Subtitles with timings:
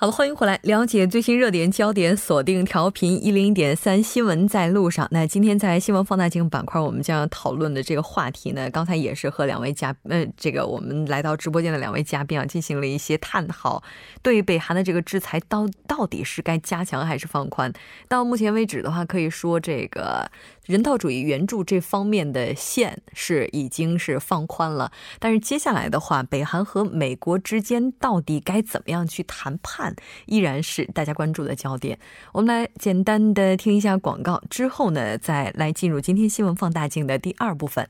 [0.00, 5.08] 好的，欢迎回来，了解最新热点焦点，锁定调频一零点三新闻在路上。
[5.10, 13.82] 那今天在新闻放大镜板块，我们将要讨论的这个话题呢，刚才也是和两位嘉，呃，这个我们来到直播间的两位嘉宾啊，进行了一些探讨。
[14.22, 17.72] 对北韩的这个制裁，到到底是该加强还是放宽？
[18.06, 20.30] 到目前为止的话，可以说这个。
[20.68, 29.87] 人道主义援助这方面的线是已经是放宽了，但是接下来的话，北韩和美国之间到底该怎么样去谈判，
[30.26, 31.98] 依然是大家关注的焦点。
[32.32, 37.88] 我们来简单的听一下广告，之后呢，再来进入今天新闻放大镜的第二部分。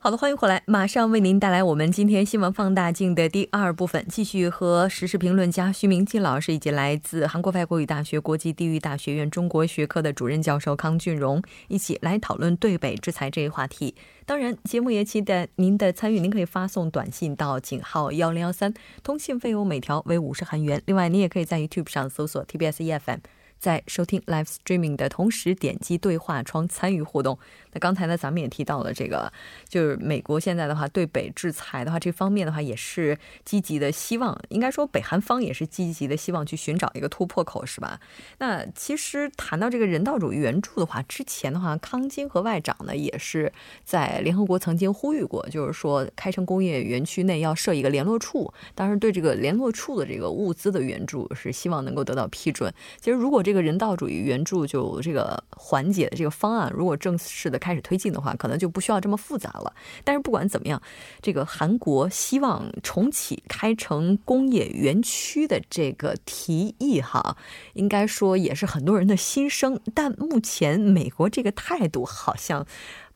[0.00, 13.96] 好的，欢迎回来，马上为您带来我们今天新闻放大镜的第二部分，继续和时事评论家徐明基老师以及来自韩国外国语大学国际地域大学院中国学科的主任教授康俊荣一起来讨论对北制裁这一话题。
[14.24, 20.80] 当然，节目也期待您的参与，您可以发送短信到井号幺零幺三，通信费用每条为五十韩元。
[20.86, 23.18] 另外，您也可以在 YouTube 上搜索 TBS EFM。
[23.58, 27.38] 在收听 live streaming 的同时，点击对话窗参与互动。
[27.72, 29.30] 那刚才呢，咱们也提到了这个，
[29.68, 38.00] 就是美国现在的话对北制裁的话，这方面的话也是积极的，希望应该说北韩方也是积极的，希望去寻找一个突破口，是吧？
[38.38, 43.52] 那其实谈到这个人道主义援助的话，之前的话，康金和外长呢也是
[43.84, 52.72] 在联合国曾经呼吁过，就是说开城工业园区内要设一个联络处，当然对这个联络处的这个物资的援助是希望能够得到批准。
[53.00, 59.74] 其实如果这个人道主义援助就这个缓解的这个方案，如果正式的开始推进的话，可能就不需要这么复杂了。
[60.04, 60.82] 但是不管怎么样，
[61.22, 67.38] 这个韩国希望重启开城工业园区的这个提议，哈，
[67.72, 69.80] 应该说也是很多人的心声。
[69.94, 72.66] 但目前美国这个态度好像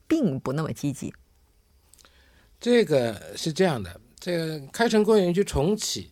[0.09, 1.13] 并不那么积极。
[2.59, 6.11] 这个是这样的，这个开城工业园区重启。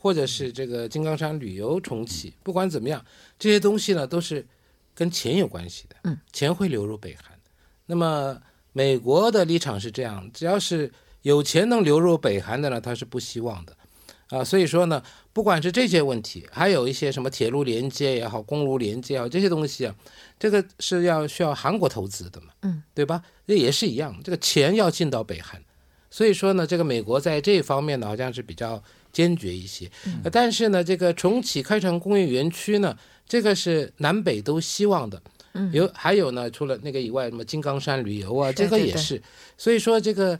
[0.00, 3.04] 或者是这个金刚山旅游重启，不管怎么样，
[3.36, 4.46] 这些东西呢都是
[4.94, 5.96] 跟钱有关系的。
[6.04, 7.36] 嗯，钱会流入北韩。
[7.84, 8.40] 那么
[8.72, 10.90] 美国的立场是这样：只要是
[11.22, 13.76] 有钱能流入北韩的呢，他是不希望的。
[14.28, 19.94] 啊，所以说呢，不管是这些问题，还有一些什么铁路连接也好，公路连接也好，这些东西啊，
[20.38, 22.52] 这个是要需要韩国投资的嘛？
[22.62, 23.20] 嗯，对吧？
[23.46, 25.60] 这也是一样，这个钱要进到北韩。
[26.08, 28.80] 所以说呢，这个美国在这方面呢，好像是比较。
[29.18, 29.90] 坚决一些，
[30.30, 32.96] 但是呢，这个重启开城工业园区呢，
[33.26, 35.20] 这个是南北都希望的。
[35.72, 39.20] 有还有呢，除了那个以外，什么金刚山旅游啊，这个也是。
[39.56, 40.38] 所以说这个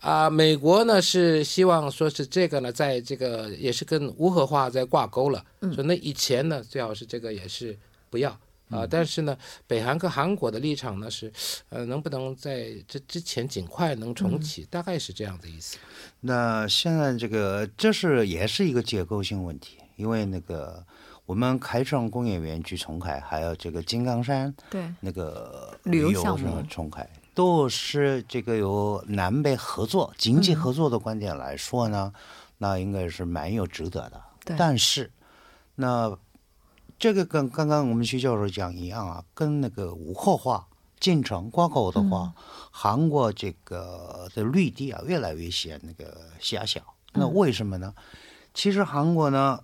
[0.00, 5.44] 啊，美国呢是希望说是这个呢，在这个也是跟无核化在挂钩了。
[5.74, 7.76] 说那以前呢，最好是这个也是
[8.08, 8.34] 不要。
[8.68, 11.32] 啊，但是呢，北韩和韩国的立场呢是，
[11.68, 15.78] 呃，能不能在这之前尽快能重启，大概是这样的意思。
[16.20, 20.84] 那现在这个这是也是一个结构性问题，因为那个
[21.26, 32.12] 我们开创工业园区重开，还有这个金刚山对那个旅游项目重开，都是这个由南北合作、经济合作的观点来说呢，
[32.58, 34.20] 那应该是蛮有值得的。
[34.56, 35.08] 但是
[35.76, 36.18] 那。
[36.98, 40.66] 这个跟刚刚我们徐教授讲一样啊，跟那个无核化
[40.98, 42.32] 进程挂钩的话，
[42.70, 46.80] 韩国这个的绿地啊越来越显那个狭小。
[47.12, 47.94] 那为什么呢？
[48.54, 49.62] 其实韩国呢，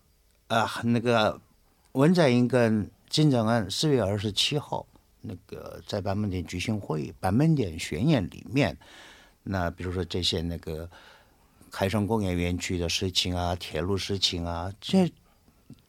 [0.48, 1.40] 呃，那个
[1.92, 4.86] 文在寅跟金正恩四月二十七号
[5.22, 8.76] 那个在板门店举行会议，板门店宣言里面，
[9.42, 10.88] 那比如说这些那个
[11.70, 15.10] 开城工业园区的事情啊，铁路事情啊，这。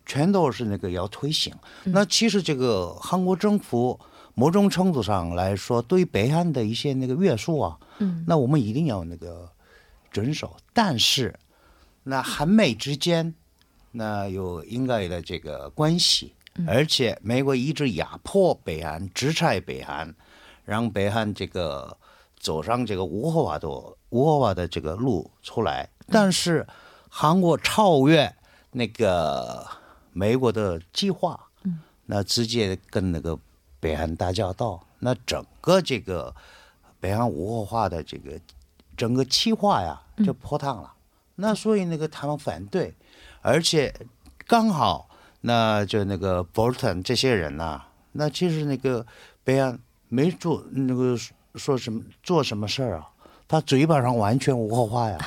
[0.05, 1.53] 全都是那个要推行。
[1.83, 4.00] 那其实这个韩国政府
[4.33, 9.50] 某种程度上来说，对北韩的一些那个约束啊，嗯，那我们一定要那个
[10.11, 10.57] 遵守。
[10.73, 11.33] 但是，
[12.03, 13.33] 那韩美之间
[13.91, 16.33] 那有应该的这个关系，
[16.67, 20.13] 而且美国一直压迫北韩、制裁北韩，
[20.65, 21.95] 让北韩这个
[22.39, 23.69] 走上这个无核化的
[24.09, 25.88] 无核化的这个路出来。
[26.07, 26.67] 但是，
[27.07, 28.35] 韩国超越
[28.71, 29.65] 那个。
[30.13, 33.38] 美国的计划，嗯，那直接跟那个
[33.80, 36.33] 北韩打交道，那整个这个
[37.00, 38.39] 北韩无核化的这个
[38.95, 40.94] 整个计划呀就破汤了。
[41.36, 42.94] 那所以那个他们反对，
[43.42, 43.94] 而且
[44.45, 45.10] 刚好
[45.42, 47.81] 那就那个 Bolton 这些人呐，
[48.12, 49.06] 那其实那个
[49.44, 49.77] 北韩
[50.10, 51.18] 没做那个
[51.56, 53.10] 说什么做什么事儿啊，
[53.48, 55.18] 他嘴巴上完全无核化呀。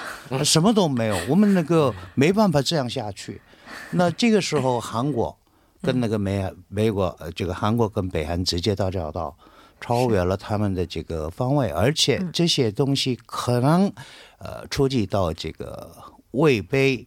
[0.44, 3.40] 什么都没有，我们那个没办法这样下去。
[3.92, 5.36] 那这个时候，韩国
[5.82, 9.36] 跟那个美美国，呃这个韩国跟北韩直接打交道，
[9.80, 13.92] 超越了他们的这个方位，而且这些东西可能
[14.38, 15.94] 呃触及到这个
[16.32, 17.06] 违背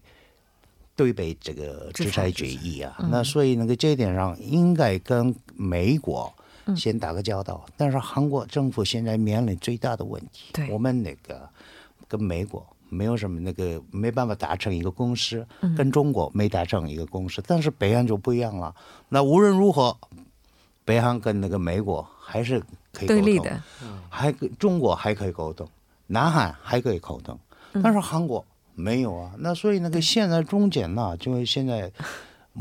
[0.96, 2.96] 对北这个制裁决议啊。
[3.12, 6.34] 那所以那个这一点上应该跟美国
[6.78, 7.66] 先打个交道。
[7.76, 11.50] 但是韩国政府现在面临最大的问题，我们那个
[12.08, 12.66] 跟美国。
[12.90, 15.46] 没有什么那个没办法达成一个共识，
[15.78, 18.76] 跟中国没达成一个共识，但是北韩就不一样了。
[19.10, 19.96] 那无论如何，
[20.84, 23.60] 北韩跟那个美国还是可以沟通，
[24.10, 25.68] 还中国还可以沟通，
[26.08, 27.40] 南韩还可以沟通，
[27.84, 28.46] 但是韩国
[28.76, 29.32] 没有啊。
[29.38, 31.92] 那所以那个现在中间呢，就现在。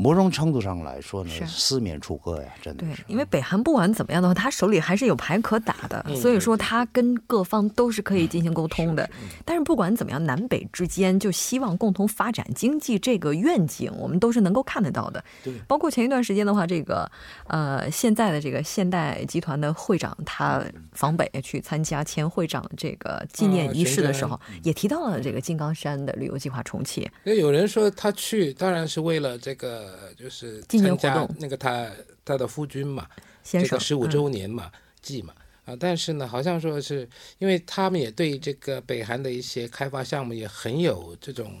[0.01, 3.03] 某种程度上来说呢，四面楚歌呀，真的是。
[3.03, 9.09] 对，因为北韩不管怎么样的话，他手里还是有牌可打的，所以说他跟各方都是可以进行沟通的。
[9.43, 15.21] 但是不管怎么样，南北之间就希望共同发展经济这个愿景，我们都是能够看得到的。
[15.43, 17.11] 对，包括前一段时间的话，这个
[17.47, 20.63] 呃，现在的这个现代集团的会长他
[20.93, 27.05] 访北去参加前会长这个纪念仪式的时候，也提到了这个金刚山的旅游计划重启。
[27.25, 29.88] 那有人说他去当然是为了这个。
[30.01, 31.89] 呃，就是参加那个他
[32.23, 33.07] 他的夫君嘛，
[33.43, 34.71] 这个十五周年嘛
[35.01, 35.33] 祭嘛。
[35.65, 37.07] 啊，但是呢，好像说是
[37.37, 41.57] 因为他们也对这个北韩的一些开发项目也很有这种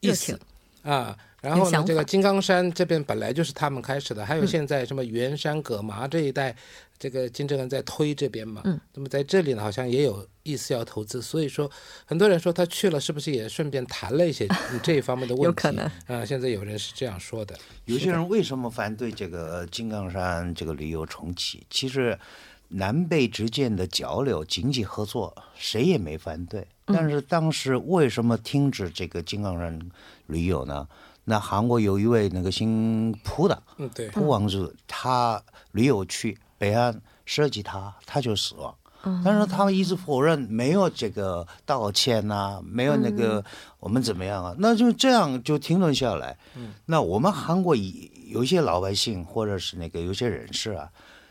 [0.00, 0.38] 意思。
[0.82, 1.18] 啊。
[1.42, 6.54] 然后呢，这个金刚山这边本来就是他们开始的，还有现在什么元山、葛麻这一带，
[6.96, 8.62] 这个金正恩在推这边嘛。
[8.64, 8.80] 嗯。
[8.94, 11.68] 那么在这里呢，好像也有意思要投资，所以说
[12.06, 14.46] 很多人说他去了是不是也顺便谈了一些
[14.84, 15.46] 这一方面的问题？
[15.46, 15.84] 有可能。
[16.06, 17.58] 啊，现在有人是这样说的。
[17.86, 21.66] 有些人为什么反对这个金刚山这个旅游重启？
[21.68, 22.16] 其实
[22.68, 26.64] 南北之间的交流、经济合作，谁也没反对。
[26.86, 29.76] 但是当时为什么停止这个金刚山
[30.28, 30.86] 旅游呢？
[31.24, 35.42] 那韩国有一位那个姓朴的，嗯，对，朴王子，他
[35.72, 38.74] 旅游去北韩设计他，他就死了。
[39.24, 43.44] 但是他们一直否认，没有这个道歉呐，没有那个
[43.80, 44.54] 我们怎么样啊？
[44.58, 46.38] 那就这样就停顿下来。
[46.54, 50.88] 嗯，那我们韩国有一些老百姓或者是那个有些人士啊，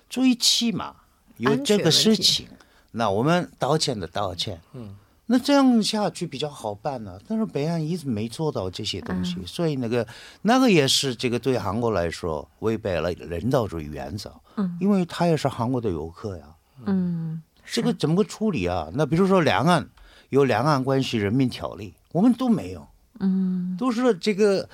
[0.09, 0.93] 最起码
[1.37, 2.47] 有这个事情，
[2.91, 4.59] 那我们道歉的道歉。
[4.73, 4.95] 嗯。
[5.31, 10.05] 那这样下去比较好办呢，但是北岸一直没做到这些东西，所以那个
[10.41, 14.29] 那个也是这个对韩国来说违背了人道主义原则。
[14.57, 16.43] 嗯，因为他也是韩国的游客呀。
[16.85, 18.89] 嗯，这个怎么个处理啊？
[18.93, 19.87] 那比如说两岸
[20.31, 22.85] 有两岸关系人民条例，我们都没有。
[23.21, 24.67] 嗯，都是这个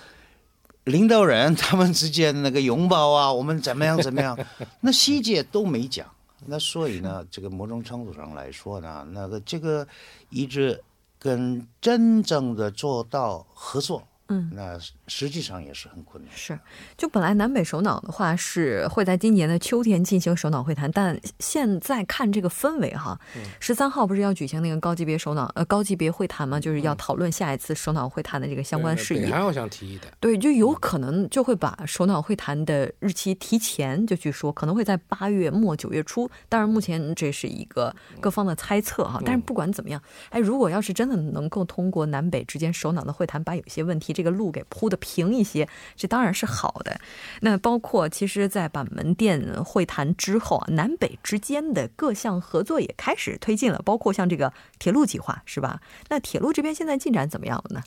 [0.85, 4.35] 领导人他们之间那个拥抱啊，我们怎么样怎么样，
[4.81, 6.07] 那细节都没讲。
[6.45, 9.87] 那所以呢，这个某种程度上来说呢，那个这个
[10.29, 10.81] 一直
[11.17, 14.03] 跟真正的做到合作。
[14.29, 14.77] 嗯，那
[15.07, 16.31] 实际上也是很困难。
[16.35, 16.59] 是，
[16.97, 23.17] 就本来南北首脑的话是会在今年的秋天进行首脑会谈，但现在看这个氛围哈，
[23.59, 26.59] 十三号不是要举行那个高级别首脑呃高级别会谈吗？
[26.59, 29.19] 就是要讨论下一次首脑会谈的这个相关事宜。
[29.19, 36.29] 你还要想提议的，对，就有可能就会把首脑会谈的日期提前，就据说可能会在八月末九月初。
[36.49, 39.21] 当然，目前这是一个各方的猜测哈。
[39.23, 44.16] 但是不管怎么样，哎，如果要是真的能够通过南北之间首脑的会谈，把有些问题。
[44.17, 46.99] 这个路给铺的平一些，这当然是好的。
[47.41, 55.79] 那包括其实，在板门店会谈之后啊，南北之间的各项合作也开始推进了，包括像这个铁路计划，是吧？
[56.09, 57.83] 那铁路这边现在进展怎么样了呢？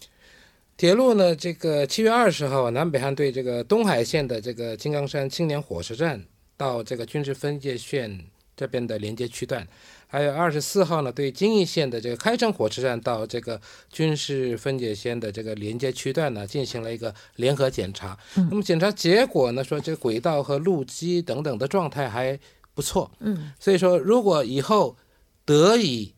[0.77, 6.25] 铁路呢，这个七月二十号，南北韩对这个东海线的这个金刚山青年火车站
[6.57, 9.67] 到这个军事分界线这边的连接区段。
[10.11, 18.19] 还有二十四号呢，对京义线的这个开城火车站到这个军事分界线的这个连接区段呢，进行了一个联合检查。
[18.35, 22.39] 那么检查结果呢，说这个轨道和路基等等的状态还
[22.75, 23.11] 不错。
[23.21, 24.97] 嗯，所以说如果以后
[25.45, 26.13] 得以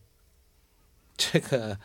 [1.15, 1.77] 这个。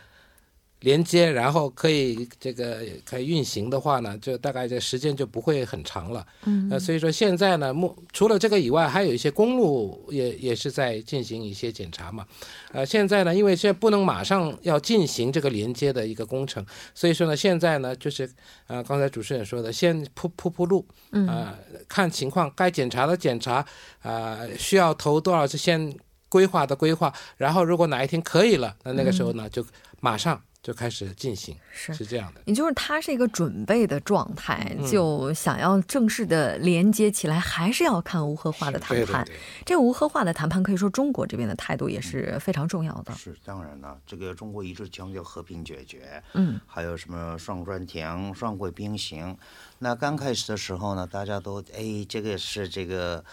[0.80, 6.24] 连接，然后可以这个可以运行的话呢，就大概这时间就不会很长了。
[6.44, 12.24] 嗯，呃，所以说现在呢，目除了这个以外，还有一些公路也也是在进行一些检查嘛。
[12.72, 18.30] 呃，现在呢，因为现在不能马上要进行这个连接的一个工程，所以说呢，现在呢，就是
[18.68, 20.86] 呃，刚才主持人说的，先铺铺铺路，
[21.26, 21.58] 啊，
[21.88, 23.66] 看情况，该检查的检查，
[24.02, 25.92] 啊，需要投多少就先
[26.28, 29.66] 规划的规划，然后如果哪一天可以了，那那个时候呢就。
[30.00, 32.40] 马上就开始进行，是是这样的。
[32.44, 39.26] 也就是它是一个准备的状态，就想要正式的连接起来，还是要看无核化的谈判。
[39.64, 43.14] 这个无核化的谈判，可以说中国这边的态度也是非常重要的。
[43.14, 49.36] 是当然了，这个中国一直强调和平解决，嗯，还有什么双专停、双轨并行。
[49.78, 53.24] 那刚开始的时候呢，大家都哎，这个是这个。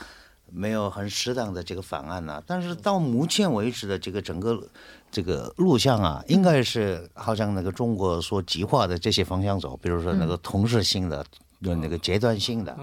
[0.52, 4.62] 没有很适当的这个方案呢，但是到目前为止的这个整个
[5.12, 11.26] 这个录像啊，应该是好像那个中国所计划的这些方向走，比如说那个同时性的、
[11.60, 12.78] 有那个阶段性的，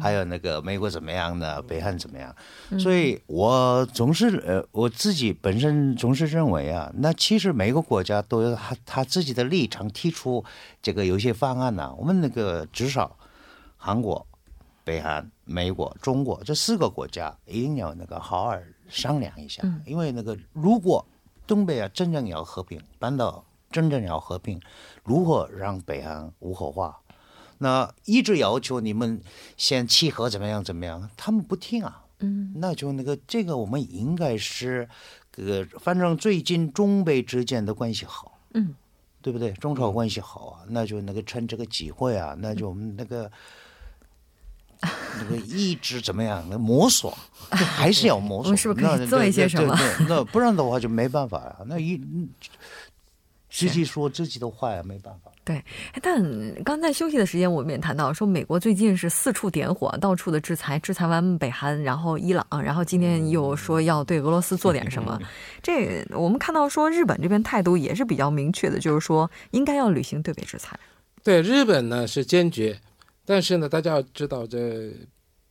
[0.00, 2.34] 还有那个美国怎么样的，北韩怎么样，
[2.78, 10.44] 所以我总是呃我自己本身总是认为啊，那其实每个国家都有他他自己的立场，提出
[10.80, 13.16] 这个有些方案呢，我们那个至少
[13.76, 14.26] 韩国。
[14.88, 21.04] 北韩、美国、中国这四个国家一定要那个好好商量一下，因为那个如果
[21.46, 24.58] 东北啊真正要和平，半岛真正要和平，
[25.04, 26.98] 如何让北韩无核化？
[27.58, 29.20] 那一直要求你们
[29.58, 32.06] 先契合怎么样怎么样，他们不听啊。
[32.20, 34.88] 嗯，那就那个这个我们应该是，
[35.36, 38.74] 呃，反正最近中北之间的关系好，嗯，
[39.20, 39.52] 对不对？
[39.52, 43.30] 中朝关系好啊，那就那个趁这个机会啊，那就我们那个。
[44.80, 46.44] 那个一直怎么样？
[46.50, 47.16] 那摸索，
[47.50, 48.54] 还是要摸索。
[48.54, 49.76] 是不是可以做一些什么？
[50.08, 51.56] 那不然的话就没办法呀。
[51.66, 52.00] 那一
[53.50, 55.32] 自己说自己的话呀，没办法。
[55.42, 55.64] 对，
[56.02, 56.22] 但
[56.62, 65.18] 刚在休息的时间，我们也谈到说，美国最近是四处点火，到处的制裁，制裁完北韩，然后伊朗，然后今天又说要对俄罗斯做点什么。
[65.62, 70.78] 这我们看到说，日本这边态度也是比较明确的，就是说应该要履行对北制裁。
[71.24, 72.78] 对，日本呢是坚决。
[73.30, 74.90] 但是呢，大家要知道，这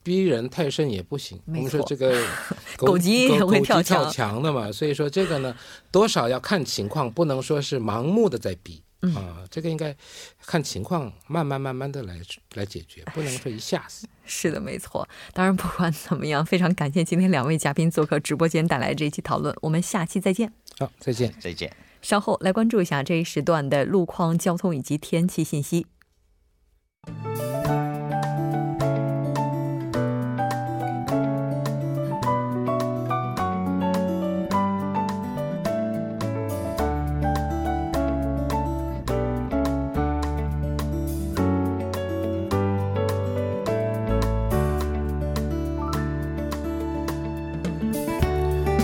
[0.02, 1.40] 逼人太甚也不行。
[1.46, 2.26] 我们说这个
[2.76, 5.56] 狗急也会跳墙的嘛，所以说这个呢，
[5.92, 8.82] 多少要看情况，不能说是盲目的在逼
[9.14, 9.46] 啊。
[9.52, 9.96] 这个应该
[10.44, 12.20] 看情况，慢慢慢慢的来
[12.56, 14.08] 来解决，不能说一下子。
[14.26, 15.08] 是的，没错。
[15.32, 19.56] 当然，不管怎么样，非常感谢今天两位嘉宾做客直播间带来这一期讨论。
[19.62, 20.52] 我们下期再见。
[20.80, 21.72] 好，再见，再见。
[22.02, 25.86] 稍后来关注一下这一时段的路况、交通以及天气信息。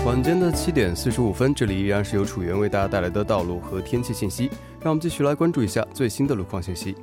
[0.05, 4.49] 晚间的七点四十五分，这里依然是由楚源为大家带来的道路和天气信息。
[4.81, 6.95] 让我们继续来关注一下最新的路况信息。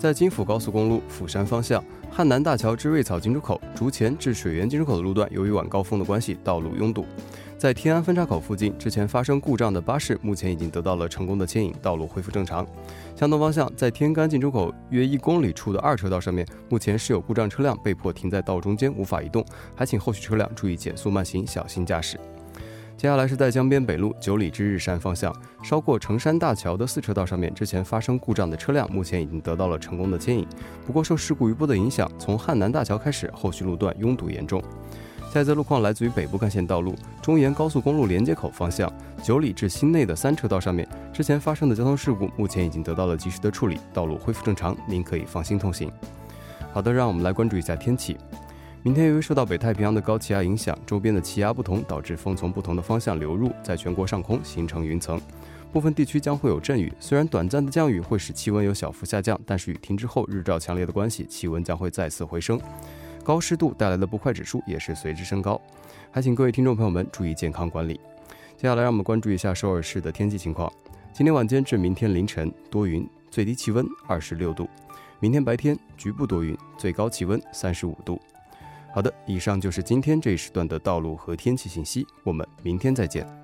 [0.00, 7.04] 在京釜高速公路釜山方向汉南大桥至瑞草进出口、竹前至水源进出口的路段，由于晚高峰的关系，道路拥堵。
[7.58, 12.66] 在天安分岔口附近，之前发生故障的巴士目前已经得到了成功的牵引，道路恢复正常。
[13.14, 19.44] 相同方向，在天干进出口约一公里处的二车道上面，目前是有故障车辆被迫停在道中间，无法移动，
[19.76, 22.18] 还请后续车辆注意减速慢行，小心驾驶。
[23.00, 30.46] 接下来是在江边北路九里至日山方向，稍过城山大桥的四车道上面，之前发生故障的车辆目前已经得到了成功的牵引。
[30.86, 34.62] 不过受事故余波的影响，从汉南大桥开始，后续路段拥堵严重。
[35.32, 38.92] 下一则路况来自于北部干线道路中沿高速公路连接口方向
[39.22, 45.90] 九里至新内的三车道上面，之前发生的交通事故目前已经得到了及时的处理，道路恢复正常，您可以放心通行。
[46.70, 48.18] 好的，让我们来关注一下天气。
[48.82, 55.20] 明天由于受到北太平洋的高气压影响，周边的气压不同，导致风从不同的方向流入，在全国上空形成云层，
[55.70, 56.90] 部分地区将会有阵雨。
[56.98, 62.58] 虽然短暂的降雨会使气温有小幅下降，但是雨停之后日照强烈的关系，气温将会再次回升，
[63.22, 65.60] 高湿度带来的不快指数也是随之升高。
[66.10, 68.00] 还请各位听众朋友们注意健康管理。
[68.56, 70.72] 接下来让我们关注一下首尔市的天气情况。
[71.12, 74.64] 今天晚间至明天凌晨多云，最低气温二十六度；
[75.18, 78.18] 明天白天局部多云，最高气温三十五度。
[78.92, 83.39] 好的，以上就是今天这一时段的道路和天气信息，我们明天再见。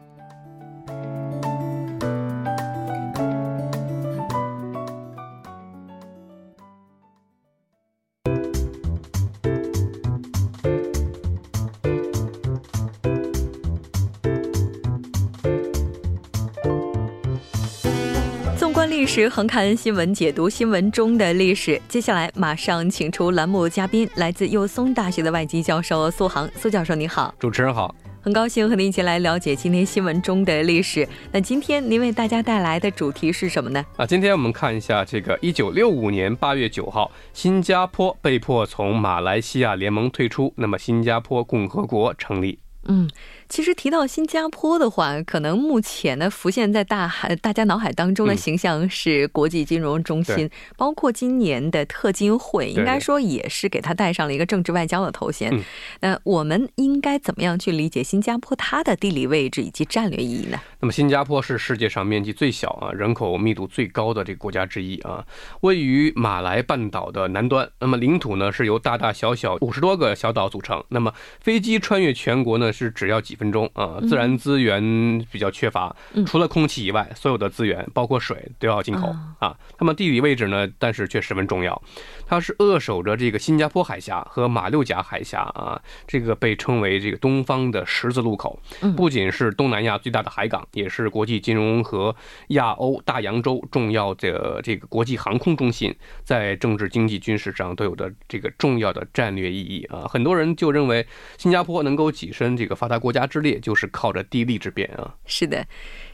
[19.17, 21.81] 是横看新闻，解读新闻中的历史。
[21.89, 26.47] 接下来马上请出栏目嘉宾，来自幼松大学的外籍教授苏杭。
[26.55, 31.09] 苏教授你好，主持人好，很高兴和您一起来了解今天新闻中的历史。
[31.33, 33.83] 那今天您为大家带来的主题是什么呢？
[33.97, 42.59] 啊，今天我们看一下这个一九六五年八月九号，新加坡被迫从马来西亚联盟退出，那么新加坡共和国成立。
[42.89, 43.11] 嗯，
[43.49, 55.53] 其实提到新加坡的话，可能目前呢浮现在大海大家脑海当中的形象是国际金融中心，包括今年的特金会，应该说也是给他戴上了一个政治外交的头衔。
[56.01, 60.61] 那我们应该怎么样去理解新加坡它的地理位置以及战略意义呢？
[60.81, 65.25] 那么新加坡是世界上面积最小啊，人口密度最高的这个国家之一啊，
[65.61, 67.69] 位于马来半岛的南端。
[67.81, 70.83] 那么领土呢是由大大小小五十多个小岛组成。
[70.89, 73.99] 那么飞机穿越全国呢是只要几分钟啊。
[74.09, 75.95] 自然资源比较缺乏，
[76.27, 79.57] 除了空气以外，所有的资源包括水都要进口啊。
[79.79, 81.81] 那么地理位置呢，但是却十分重要。
[82.27, 88.59] 它是扼守着这个新加坡海峡和马六甲海峡啊，这个被称为这个东方的十字路口，
[88.97, 92.15] 不仅是东南亚最大的海港，也是国际金融和
[92.49, 100.07] 亚欧大洋洲重要的这个国际航空中心，在政治、经济、军事上都有的这个重要的战略意义啊。
[100.09, 101.07] 很多人就认为
[101.39, 105.15] 新加坡能够跻身这个发达国家之列，就是靠着地利之便啊。
[105.27, 105.67] 是的。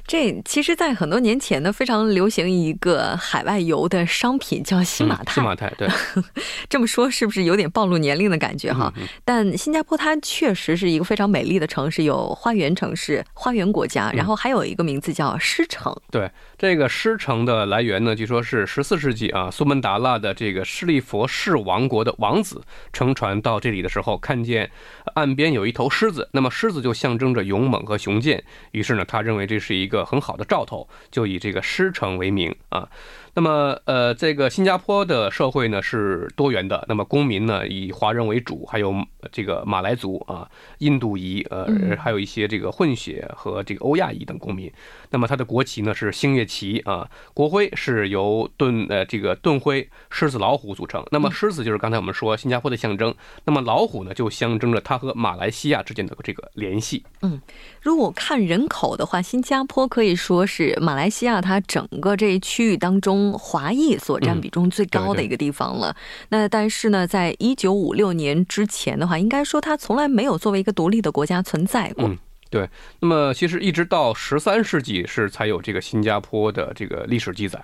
[0.06, 5.34] 这其实，在很多年前呢，非常流行一个海外游的商品，叫新马泰。
[5.34, 5.88] 新马泰，对。
[6.68, 8.92] 这么说是不是有点暴露年龄的感觉哈？
[9.24, 15.94] 但新加坡它确实是一个非常美丽的城市，有花园城市、花园国家，然后还有一个名字叫狮城。
[16.10, 24.70] 对，这个狮城的来源呢，据说是十四世纪啊，苏门答腊的这个施利佛氏王国的王子乘船到这里的时候，看见
[25.14, 28.42] 岸边有一头狮子，那么狮子就象征着勇猛和雄健，
[28.72, 30.02] 于是呢，他认为这是一个。
[30.12, 32.88] 很好的兆头，就以这个师承为名啊。
[33.34, 36.84] 那么，呃，这个新加坡的社会呢是多元的。
[36.86, 38.94] 那么，公民呢以华人为主，还有
[39.30, 40.46] 这个马来族啊、
[40.80, 41.66] 印度裔，呃，
[41.98, 44.70] 还有一些这个混血和这个欧亚裔等公民。
[45.08, 51.02] 那么，它的国旗呢是星月旗啊，国徽是由盾呃这个盾徽狮子老虎组成。
[51.10, 53.14] 那么，狮子就是刚才我们说新加坡的象征，
[53.46, 57.02] 那么老虎呢就象征着它和马来西亚之间的这个联系。
[57.22, 57.40] 嗯，
[57.80, 63.21] 如果看人口的话，新加坡可以说是马来西亚它整个这一区域当中。
[63.32, 65.94] 华裔所占比中最高的一个地方了。
[66.30, 72.10] 那但是呢，在一九五六年之前的话，应该说它从来没有作为一个独立的国家存在过。
[72.50, 72.68] 对，
[73.00, 77.58] 那么其实一直到十三世纪是才有这个新加坡的这个历史记载。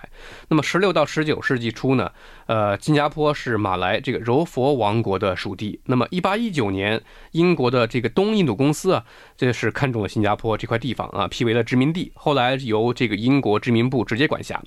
[0.47, 2.11] 那么十六到十九世纪初呢，
[2.49, 5.79] 呃，新加坡是马来这个柔佛王国的属地。
[5.85, 6.99] 那么一八一九年，
[7.33, 9.05] 英国的这个东印度公司啊，
[9.37, 12.11] 这是看中了新加坡这块地方啊，批为了殖民地。
[12.15, 14.59] 后来由这个英国殖民部直接管辖。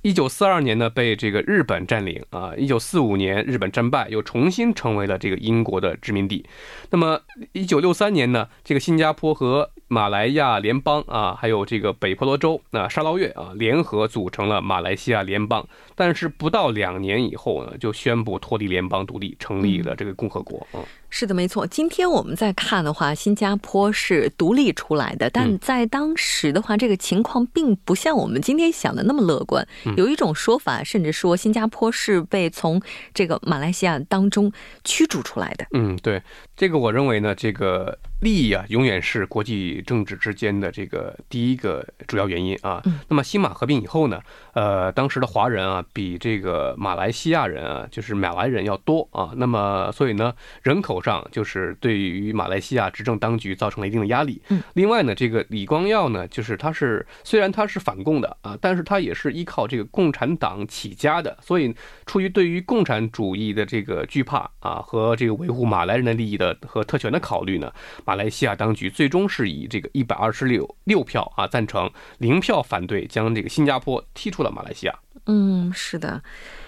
[0.00, 2.54] 一九四二年呢，被这个日本占领啊。
[2.56, 6.46] 一九四五年日本战败，又重新成为了这个英国的殖民地。
[6.88, 7.20] 那么
[7.52, 15.66] 一九六三年呢，这个新加坡和马来亚联邦啊，还有这个北婆罗洲啊，沙捞越啊，联合组成了马来西亚联邦。
[15.94, 20.64] 但是不到两年以后呢，就宣布脱离联邦独立，成立了这个共和国。
[20.74, 21.66] 嗯，是的，没错。
[21.66, 29.66] 今天我们在看的话，新加坡是独立出来的，但在当时的话，这个情况并不像我们今天想的那么乐观。
[29.96, 32.80] 有一种说法，甚至说新加坡是被从
[33.12, 34.52] 这个马来西亚当中
[34.84, 35.66] 驱逐出来的。
[35.72, 36.22] 嗯，对，
[36.56, 42.82] 这个我认为呢，这个利益啊，永远是国际政治之间的这个第一个主要原因啊。
[43.08, 44.20] 那么新马合并以后呢，
[44.52, 45.84] 呃，当时的华人啊。
[45.92, 49.32] 比这个马来西亚人啊，就是马来人要多啊。
[49.36, 54.40] 那么，所以呢，人口上就是对于马来西亚执政当局造成了一定的压力。
[54.48, 54.62] 嗯。
[54.74, 61.36] 另外呢，这个李光耀呢，就是他是虽然他是反共的啊，但是他也是依靠这个共产党起家的。
[61.40, 61.74] 所以，
[62.06, 67.72] 出于对于共产主义的这个惧怕啊，和这个维护马来人的利益的和特权的考虑呢，
[68.04, 74.94] 马来西亚当局最终是以这个一百二十六六票啊赞成，零票反对，将这个新加坡踢出了马来西亚。
[75.26, 76.22] 嗯，是的。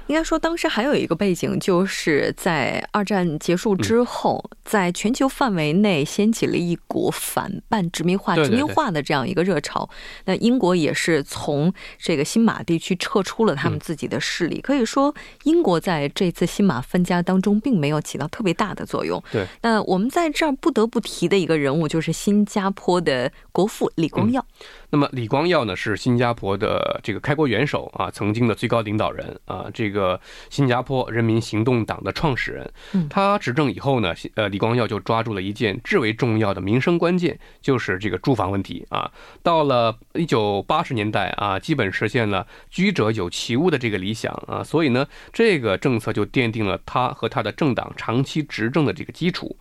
[0.06, 9.88] 应该说，当时还有一个背景，就是在二战结束之后，在全球范围内掀起了一股反半殖民化、殖民化的这样一个热潮。
[10.24, 14.60] 那英国也是从这个新马地区撤出了他们自己的势力。
[14.60, 19.22] 可以说，英国在这次新马分家当中，并没有起到特别大的作用。
[19.30, 19.46] 对。
[19.62, 24.44] 那我们在这儿不得不提的一个人物，就是新加坡的国父李光耀。
[24.90, 30.20] 那么，李光耀呢，是新加坡的这个开国元首啊，曾经的最高领导人啊，这个。
[30.50, 32.72] 新加坡人民行动党的创始人，
[33.08, 39.10] 他执政以后呢，呃，李光耀就抓住了一件至为重要的民生关键，就是这个住房问题啊。
[39.42, 49.56] 到了一九八十年代啊，基本实现了居者有其屋的这个理想啊，所以呢，这个政策就奠定了他和他的政党长期执政的这个基础。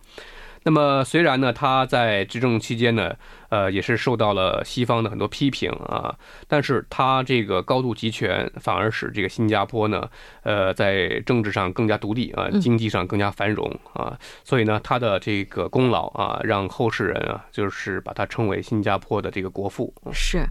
[0.62, 3.14] 那么虽然呢，他在执政期间呢，
[3.48, 6.14] 呃，也是受到了西方的很多批评啊，
[6.46, 10.08] 但是他这个高度集权反而使这个新加坡呢，
[10.42, 19.92] 呃，在政治上更加独立啊，经济上更加繁荣啊，所以呢，他的这个功劳啊，让后世人啊，就是把他称为新加坡的这个国父。
[20.12, 20.44] 是。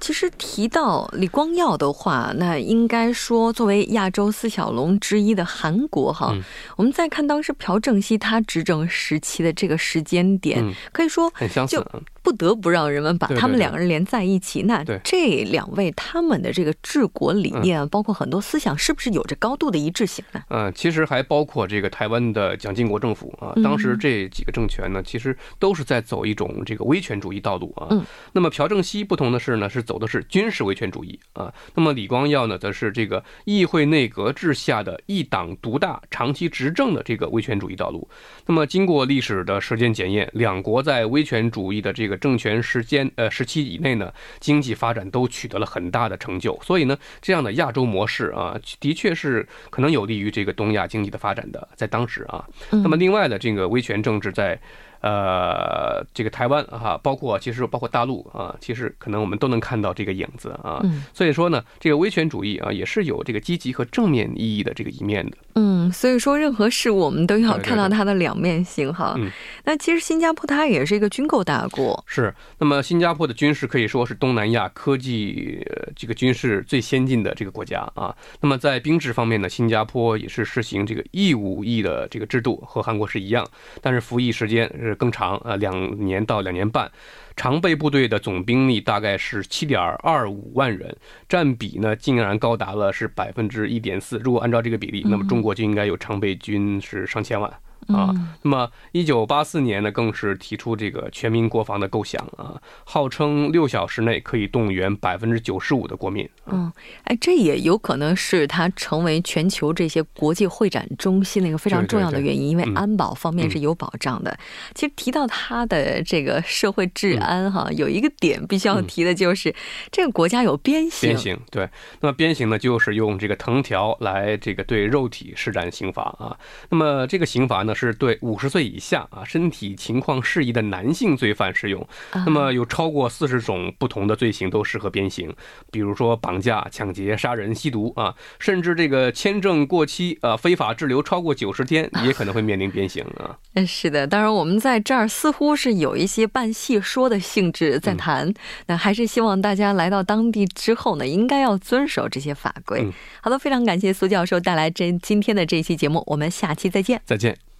[0.00, 6.34] 其实提到李光耀的话，那应该说作为亚洲四小龙之一的韩国哈，
[6.76, 11.84] 我们再看当时朴正熙他执政时期的这个时间点，可以说很相似。
[12.22, 14.62] 不得不让人们把他们两个人连在一起。
[14.62, 20.42] 那这两位他们的这个治国理念，包括很多思想，是不是有着高度的一致性呢？
[20.48, 23.54] 嗯，其实还包括这个台湾的蒋经国政府啊。
[23.62, 27.86] 当时这几个政权呢，其实都是在走一种这个威权主义道路啊。
[28.32, 31.50] 那么朴正熙不同的是呢，是走的是军事威权主义啊。
[31.74, 38.06] 那么李光耀呢，则是这个议会内阁制下的一党独大、长期执政的这个威权主义道路。
[38.44, 54.58] 那么经过历史的时间检验，两国在威权主义的这个政权时间呃时期以内呢，经济发展都取得了很大的成就，所以呢，这样的亚洲模式啊，的确是可能有利于这个东亚经济的发展的，在当时啊，那么另外的这个威权政治在。
[55.00, 60.82] 呃，这个台湾哈，包括其实包括大陆啊，其实可能我们都能看到这个影子啊。
[61.12, 65.36] 所以说呢，这个威权主义啊，也是有这个积极和正面意义的这个一面的。
[65.54, 69.14] 嗯，所以说任何事物我们都要看到它的两面性哈。
[69.18, 69.30] 嗯。
[69.64, 72.02] 那其实新加坡它也是一个军购大国。
[72.06, 72.34] 是。
[72.58, 78.14] 那么新加坡的军事可以说是东南亚科技这个军事最先进的这个国家啊。
[78.40, 83.46] 那么在兵制方面呢，新加坡也是实行这个义务役的这个制度，和韩国是一样，
[83.80, 84.96] 但是服役时间是。
[84.96, 86.90] 更长啊，两年到两年半，
[87.36, 90.96] 常备部队的总兵力大概是七点二五万人，
[91.28, 94.18] 占比呢竟然高达了是百分之一点四。
[94.24, 97.52] 如果按照这个比例，那么中国就应该有常备军是上千万。
[97.88, 98.12] 啊，
[98.42, 106.28] 那么一九八四年呢，更是提出这个全民国防的构想啊，号称六小时内可以动员百分之九十五的国民。
[106.46, 106.72] 嗯，
[107.04, 114.36] 哎，这也有可能是他成为全球这些国际会展中心的一个非常重要的原因，因为安保方面是有保障的。
[114.74, 119.54] 其实提到他的这个社会治安哈，有一个点必须要提的就是
[119.92, 121.10] 这个国家有鞭刑。
[121.10, 121.68] 鞭刑对，
[122.00, 126.36] 那么鞭刑呢，就是用这个藤条来这个对肉体施展刑罚啊。
[126.70, 127.74] 那么这个刑罚呢？
[127.74, 131.86] 是对五十岁以下啊身体情况适宜的男性罪犯适用。
[132.12, 135.30] 那么有超过四十种不同的罪行都适合鞭刑，
[135.70, 143.36] 比如说绑架、抢劫、杀人、吸毒啊，甚至这个签证过期啊、非法滞留超过九十天也可能会面临鞭刑啊。
[143.54, 144.06] 嗯， 是的。
[144.06, 148.32] 当然，我们在这儿似乎是有一些半戏说的性质在谈，
[148.66, 152.86] 那还是希望大家来到当地之后呢，应该要遵守这些法规。
[153.20, 157.00] 好的，非常感谢苏教授带来这今天的这一期节目，我们下期再见。
[157.04, 157.55] 再见。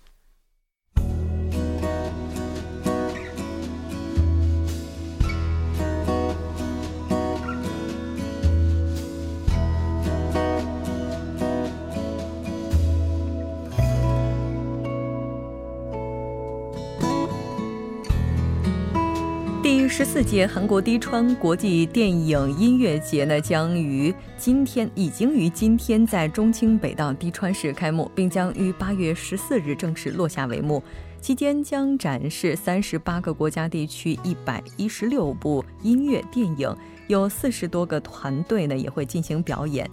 [19.96, 30.82] 十四届韩国低川国际电影音乐节呢，将于今天已经于今天在中清北道低川市开幕，并将于八月十四日正式落下帷幕。
[31.18, 39.90] 期间将展示三十八个国家地区一百一十六部音乐电影，有四十多个团队呢也会进行表演。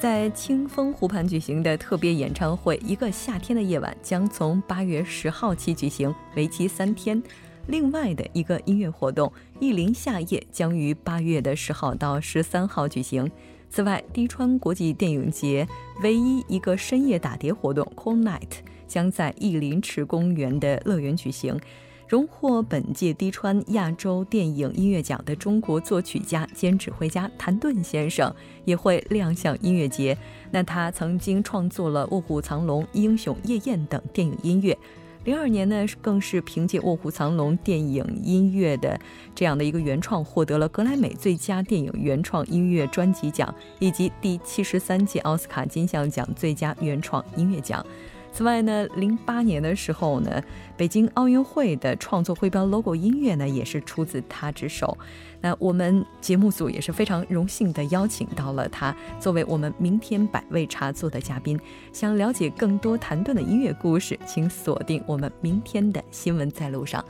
[0.00, 7.22] 在清风湖畔举行的特别演唱会《一个夏天的夜晚》将从八月十号起举行，为期三天。
[7.66, 13.30] 另外的一个音乐活动“意林夏夜”将于八月的十号到十三号举行。
[13.70, 15.66] 此外，低川国际电影节
[16.02, 21.58] 唯一一个深夜打碟活动 “Cool Night” 将在意林池公园的乐园举行。
[22.06, 28.30] 荣获本届低川亚洲电影音乐奖的中国作曲家兼指挥家谭盾先生
[28.66, 30.14] 也会亮相音乐节。
[30.50, 34.76] 那他曾经创作了《卧虎藏龙》《英雄夜宴》等电影音乐。
[35.24, 38.98] 零二年呢，更是凭借《卧虎藏龙》电影音乐的
[39.34, 47.84] 这样的一个原创，获得了格莱美最佳电影原创音乐专辑奖，以及第七十三届奥斯卡金像奖最佳原创音乐奖。
[48.32, 50.42] 此外呢，零八年的时候呢，
[50.76, 54.96] 北京奥运会的创作徽标 logo 音乐呢，也是出自他之手。
[55.40, 61.60] 那我们节目组也是非常荣幸的邀请到了他，作为我们明天百味茶座的嘉宾。
[61.92, 67.04] 想了解更多谭盾的音乐故事，请锁定我们明天的新闻在路上。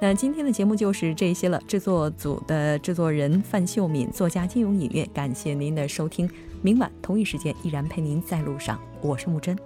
[0.00, 1.60] 那今天的节目就是这些了。
[1.66, 6.30] 制作组的制作人范秀敏，作家金融影院，感谢您的收听。
[6.62, 9.58] 明晚同一时间依然陪您在路上，我是木真。